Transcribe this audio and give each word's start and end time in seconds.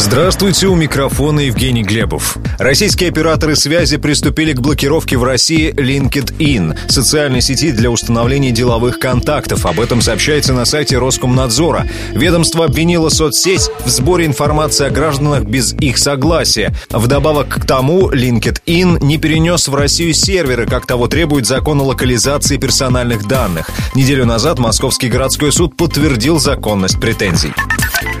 Здравствуйте, 0.00 0.68
у 0.68 0.76
микрофона 0.76 1.40
Евгений 1.40 1.82
Глебов. 1.82 2.38
Российские 2.60 3.10
операторы 3.10 3.56
связи 3.56 3.96
приступили 3.96 4.52
к 4.52 4.60
блокировке 4.60 5.16
в 5.16 5.24
России 5.24 5.74
LinkedIn, 5.74 6.88
социальной 6.88 7.40
сети 7.40 7.72
для 7.72 7.90
установления 7.90 8.52
деловых 8.52 9.00
контактов. 9.00 9.66
Об 9.66 9.80
этом 9.80 10.00
сообщается 10.00 10.52
на 10.52 10.66
сайте 10.66 10.98
Роскомнадзора. 10.98 11.88
Ведомство 12.12 12.66
обвинило 12.66 13.08
соцсеть 13.08 13.68
в 13.84 13.88
сборе 13.88 14.26
информации 14.26 14.86
о 14.86 14.90
гражданах 14.90 15.42
без 15.42 15.72
их 15.72 15.98
согласия. 15.98 16.72
Вдобавок 16.90 17.48
к 17.48 17.66
тому, 17.66 18.08
LinkedIn 18.08 19.04
не 19.04 19.18
перенес 19.18 19.66
в 19.66 19.74
Россию 19.74 20.14
серверы, 20.14 20.66
как 20.66 20.86
того 20.86 21.08
требует 21.08 21.44
закон 21.44 21.80
о 21.80 21.84
локализации 21.84 22.56
персональных 22.56 23.26
данных. 23.26 23.68
Неделю 23.96 24.26
назад 24.26 24.60
Московский 24.60 25.08
городской 25.08 25.50
суд 25.50 25.76
подтвердил 25.76 26.38
законность 26.38 27.00
претензий. 27.00 27.52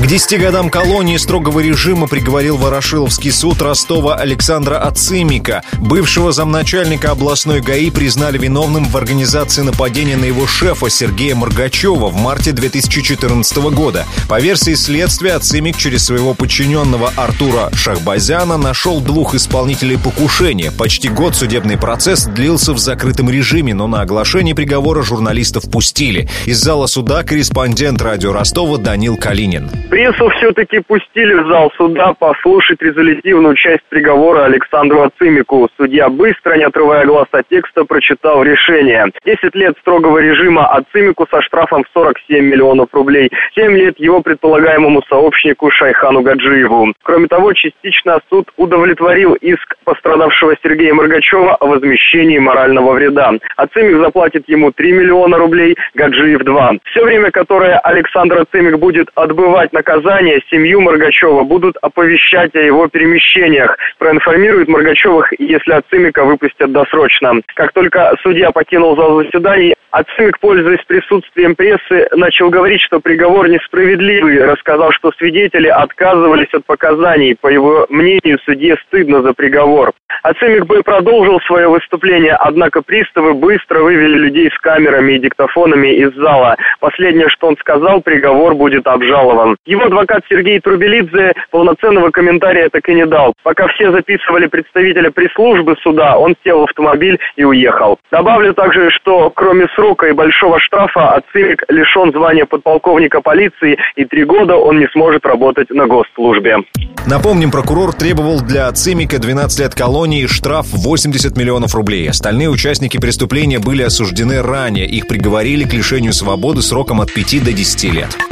К 0.00 0.06
10 0.06 0.40
годам 0.40 0.70
колонии 0.70 1.18
строгого 1.18 1.60
режима 1.60 2.08
приговорил 2.08 2.56
Ворошиловский 2.56 3.30
суд 3.30 3.60
Ростова 3.60 4.16
Александра 4.16 4.78
Ацимика. 4.78 5.62
Бывшего 5.78 6.32
замначальника 6.32 7.10
областной 7.10 7.60
ГАИ 7.60 7.90
признали 7.90 8.38
виновным 8.38 8.86
в 8.86 8.96
организации 8.96 9.60
нападения 9.60 10.16
на 10.16 10.24
его 10.24 10.46
шефа 10.46 10.88
Сергея 10.88 11.34
Моргачева 11.34 12.08
в 12.08 12.16
марте 12.16 12.52
2014 12.52 13.58
года. 13.74 14.06
По 14.26 14.40
версии 14.40 14.72
следствия, 14.72 15.34
Ацимик 15.34 15.76
через 15.76 16.06
своего 16.06 16.32
подчиненного 16.32 17.12
Артура 17.16 17.68
Шахбазяна 17.74 18.56
нашел 18.56 19.02
двух 19.02 19.34
исполнителей 19.34 19.98
покушения. 19.98 20.72
Почти 20.72 21.10
год 21.10 21.36
судебный 21.36 21.76
процесс 21.76 22.24
длился 22.24 22.72
в 22.72 22.78
закрытом 22.78 23.28
режиме, 23.28 23.74
но 23.74 23.86
на 23.86 24.00
оглашение 24.00 24.54
приговора 24.54 25.02
журналистов 25.02 25.70
пустили. 25.70 26.26
Из 26.46 26.58
зала 26.58 26.86
суда 26.86 27.22
корреспондент 27.22 28.00
радио 28.00 28.32
Ростова 28.32 28.78
Данил 28.78 29.18
Калинин. 29.18 29.70
Прессу 29.90 30.28
все-таки 30.28 30.78
пустили 30.78 31.34
в 31.34 31.48
зал 31.48 31.72
суда 31.76 32.14
послушать 32.16 32.80
резолютивную 32.80 33.56
часть 33.56 33.82
приговора 33.88 34.44
Александру 34.44 35.02
Ацимику. 35.02 35.68
Судья 35.76 36.08
быстро, 36.08 36.56
не 36.56 36.62
отрывая 36.62 37.04
глаз 37.04 37.26
от 37.32 37.48
текста, 37.48 37.84
прочитал 37.84 38.44
решение. 38.44 39.06
10 39.24 39.52
лет 39.56 39.74
строгого 39.80 40.18
режима 40.18 40.68
Ацимику 40.68 41.26
со 41.28 41.42
штрафом 41.42 41.82
в 41.82 41.88
47 41.92 42.44
миллионов 42.44 42.90
рублей. 42.92 43.30
7 43.56 43.76
лет 43.76 43.98
его 43.98 44.22
предполагаемому 44.22 45.02
сообщнику 45.08 45.72
Шайхану 45.72 46.22
Гаджиеву. 46.22 46.92
Кроме 47.02 47.26
того, 47.26 47.52
частично 47.52 48.20
суд 48.30 48.48
удовлетворил 48.56 49.34
иск 49.34 49.74
пострадавшего 49.82 50.54
Сергея 50.62 50.94
Моргачева 50.94 51.56
о 51.56 51.66
возмещении 51.66 52.38
морального 52.38 52.92
вреда. 52.92 53.32
Ацимик 53.56 53.98
заплатит 53.98 54.48
ему 54.48 54.70
3 54.70 54.92
миллиона 54.92 55.36
рублей, 55.36 55.76
Гаджиев 55.94 56.44
2. 56.44 56.74
Все 56.84 57.04
время, 57.04 57.32
которое 57.32 57.76
Александр 57.80 58.42
Ацимик 58.42 58.78
будет 58.78 59.08
отбывать 59.16 59.72
наказание, 59.80 60.42
семью 60.50 60.80
Моргачева 60.82 61.42
будут 61.44 61.76
оповещать 61.80 62.54
о 62.54 62.60
его 62.60 62.86
перемещениях, 62.88 63.76
проинформируют 63.98 64.68
Моргачевых, 64.68 65.32
если 65.38 65.72
Ацимика 65.72 66.24
выпустят 66.24 66.70
досрочно. 66.72 67.40
Как 67.54 67.72
только 67.72 68.14
судья 68.22 68.50
покинул 68.50 68.94
зал 68.96 69.22
заседаний, 69.22 69.74
Ацимик, 69.90 70.38
пользуясь 70.38 70.84
присутствием 70.86 71.54
прессы, 71.54 72.06
начал 72.12 72.50
говорить, 72.50 72.82
что 72.82 73.00
приговор 73.00 73.48
несправедливый, 73.48 74.44
рассказав, 74.44 74.94
что 74.94 75.12
свидетели 75.18 75.68
отказывались 75.68 76.52
от 76.52 76.66
показаний. 76.66 77.34
По 77.40 77.48
его 77.48 77.86
мнению, 77.88 78.38
судье 78.44 78.76
стыдно 78.86 79.22
за 79.22 79.32
приговор. 79.32 79.92
Ацимик 80.22 80.66
бы 80.66 80.82
продолжил 80.82 81.40
свое 81.46 81.68
выступление, 81.68 82.34
однако 82.34 82.82
приставы 82.82 83.34
быстро 83.34 83.80
вывели 83.80 84.18
людей 84.18 84.50
с 84.50 84.58
камерами 84.58 85.14
и 85.14 85.18
диктофонами 85.18 85.88
из 85.94 86.14
зала. 86.14 86.56
Последнее, 86.78 87.28
что 87.28 87.48
он 87.48 87.56
сказал, 87.58 88.00
приговор 88.02 88.54
будет 88.54 88.86
обжалован. 88.86 89.56
Его 89.64 89.84
адвокат 89.84 90.22
Сергей 90.28 90.60
Трубелидзе 90.60 91.32
полноценного 91.50 92.10
комментария 92.10 92.68
так 92.68 92.86
и 92.88 92.94
не 92.94 93.06
дал. 93.06 93.32
Пока 93.42 93.68
все 93.68 93.90
записывали 93.92 94.46
представителя 94.46 95.10
пресс-службы 95.10 95.76
суда, 95.82 96.18
он 96.18 96.34
сел 96.44 96.60
в 96.60 96.64
автомобиль 96.64 97.18
и 97.36 97.44
уехал. 97.44 97.98
Добавлю 98.10 98.52
также, 98.52 98.90
что 98.90 99.30
кроме 99.30 99.68
срока 99.74 100.06
и 100.06 100.12
большого 100.12 100.60
штрафа 100.60 101.14
Ацимик 101.14 101.64
лишен 101.68 102.12
звания 102.12 102.44
подполковника 102.44 103.20
полиции 103.20 103.78
и 103.96 104.04
три 104.04 104.24
года 104.24 104.56
он 104.56 104.78
не 104.78 104.88
сможет 104.88 105.24
работать 105.24 105.70
на 105.70 105.86
госслужбе. 105.86 106.58
Напомним, 107.06 107.50
прокурор 107.50 107.92
требовал 107.94 108.40
для 108.40 108.68
Ацимика 108.68 109.18
12 109.18 109.60
лет 109.60 109.74
колонии 109.74 110.09
и 110.18 110.26
штраф 110.26 110.68
80 110.70 111.36
миллионов 111.36 111.74
рублей. 111.74 112.08
Остальные 112.08 112.50
участники 112.50 112.98
преступления 112.98 113.58
были 113.58 113.82
осуждены 113.82 114.42
ранее. 114.42 114.86
Их 114.86 115.06
приговорили 115.06 115.64
к 115.64 115.72
лишению 115.72 116.12
свободы 116.12 116.62
сроком 116.62 117.00
от 117.00 117.12
5 117.12 117.44
до 117.44 117.52
10 117.52 117.84
лет. 117.84 118.29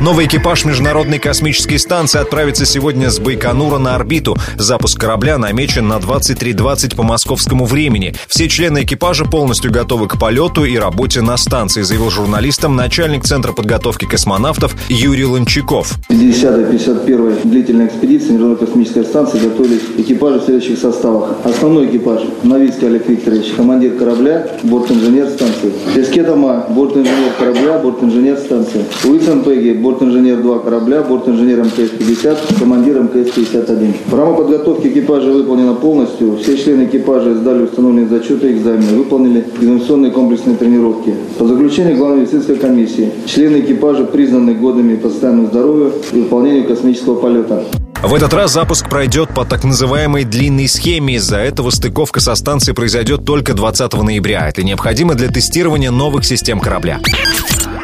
Новый 0.00 0.26
экипаж 0.26 0.66
Международной 0.66 1.18
космической 1.18 1.78
станции 1.78 2.20
отправится 2.20 2.66
сегодня 2.66 3.10
с 3.10 3.18
Байконура 3.18 3.78
на 3.78 3.94
орбиту. 3.94 4.36
Запуск 4.56 5.00
корабля 5.00 5.38
намечен 5.38 5.88
на 5.88 5.94
23.20 5.94 6.94
по 6.94 7.02
московскому 7.02 7.64
времени. 7.64 8.14
Все 8.28 8.48
члены 8.48 8.82
экипажа 8.82 9.24
полностью 9.24 9.72
готовы 9.72 10.06
к 10.06 10.18
полету 10.18 10.64
и 10.64 10.76
работе 10.76 11.22
на 11.22 11.38
станции, 11.38 11.80
заявил 11.80 12.10
журналистам 12.10 12.76
начальник 12.76 13.24
Центра 13.24 13.52
подготовки 13.52 14.04
космонавтов 14.04 14.76
Юрий 14.90 15.24
Ланчаков. 15.24 15.94
50-51 16.10 17.48
длительная 17.48 17.86
экспедиция 17.86 18.32
Международной 18.32 18.66
космической 18.66 19.04
станции 19.04 19.38
готовились 19.38 19.82
экипажи 19.96 20.40
в 20.40 20.44
следующих 20.44 20.78
составах. 20.78 21.36
Основной 21.44 21.86
экипаж– 21.86 22.20
Новицкий 22.42 22.86
Олег 22.86 23.08
Викторович, 23.08 23.54
командир 23.56 23.94
корабля, 23.94 24.46
борт-инженер 24.62 25.30
станции. 25.30 25.72
Эскетома– 25.96 26.66
борт-инженер 26.68 27.32
корабля, 27.38 27.78
борт-инженер 27.78 28.36
станции. 28.36 28.84
Уилсон 29.02 29.42
Пегги– 29.42 29.70
борт-инженер 29.86 30.42
2 30.42 30.58
корабля, 30.58 31.02
борт-инженер 31.02 31.60
МКС-50, 31.60 32.58
командир 32.58 32.96
МКС-51. 33.02 33.94
Программа 34.10 34.36
подготовки 34.36 34.88
экипажа 34.88 35.30
выполнена 35.30 35.74
полностью. 35.74 36.36
Все 36.38 36.58
члены 36.58 36.86
экипажа 36.86 37.34
сдали 37.34 37.62
установленные 37.62 38.08
зачеты 38.08 38.50
и 38.50 38.52
экзамены, 38.54 38.96
выполнили 38.96 39.44
экзаменационные 39.56 40.10
комплексные 40.10 40.56
тренировки. 40.56 41.14
По 41.38 41.46
заключению 41.46 41.96
главной 41.96 42.22
медицинской 42.22 42.56
комиссии, 42.56 43.12
члены 43.26 43.60
экипажа 43.60 44.04
признаны 44.04 44.54
годными 44.54 44.96
по 44.96 45.08
здоровья 45.08 45.92
и 46.12 46.18
выполнению 46.18 46.66
космического 46.66 47.14
полета. 47.14 47.62
В 48.02 48.12
этот 48.12 48.34
раз 48.34 48.52
запуск 48.52 48.88
пройдет 48.90 49.30
по 49.34 49.44
так 49.44 49.64
называемой 49.64 50.24
длинной 50.24 50.68
схеме. 50.68 51.14
Из-за 51.14 51.38
этого 51.38 51.70
стыковка 51.70 52.20
со 52.20 52.34
станцией 52.34 52.74
произойдет 52.74 53.24
только 53.24 53.54
20 53.54 53.92
ноября. 54.02 54.48
Это 54.48 54.64
необходимо 54.64 55.14
для 55.14 55.28
тестирования 55.28 55.90
новых 55.90 56.24
систем 56.24 56.60
корабля. 56.60 57.00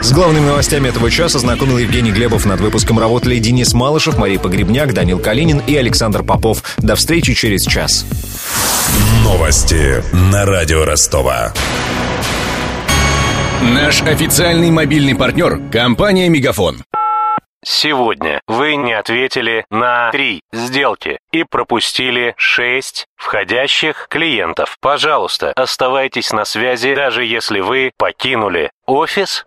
С 0.03 0.13
главными 0.13 0.47
новостями 0.47 0.89
этого 0.89 1.13
часа 1.13 1.39
знакомил 1.39 1.79
Евгений 1.79 2.11
Глебов. 2.11 2.45
Над 2.45 2.61
выпуском 2.61 2.99
работали 2.99 3.39
Денис 3.39 3.73
Малышев, 3.73 4.19
Мария 4.19 4.41
Погребняк, 4.41 4.93
Данил 4.93 5.21
Калинин 5.21 5.63
и 5.65 5.77
Александр 5.77 6.25
Попов. 6.25 6.65
До 6.79 6.97
встречи 6.97 7.35
через 7.35 7.65
час. 7.65 8.05
Новости 9.23 10.03
на 10.13 10.45
радио 10.45 10.85
Ростова. 10.85 11.53
Наш 13.63 14.03
официальный 14.03 14.73
мобильный 14.73 15.15
партнер– 15.15 15.61
компания 15.73 16.29
«Мегафон». 16.29 16.83
Сегодня 17.65 18.41
вы 18.49 18.75
не 18.75 18.93
ответили 18.93 19.65
на 19.71 20.11
три 20.11 20.43
сделки 20.53 21.21
и 21.31 21.45
пропустили 21.45 22.35
шесть 22.37 23.07
входящих 23.15 24.09
клиентов. 24.11 24.77
Пожалуйста, 24.81 25.53
оставайтесь 25.55 26.33
на 26.33 26.45
связи, 26.45 26.93
даже 26.97 27.25
если 27.25 27.61
вы 27.61 27.93
покинули 27.97 28.73
офис 28.85 29.47